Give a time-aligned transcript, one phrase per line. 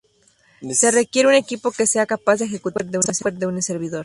[0.73, 3.99] Se requiere un equipo que sea capaz de ejecutar el software de un servidor.